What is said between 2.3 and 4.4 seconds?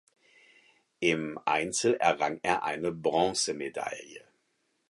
er eine Bronzemedaille.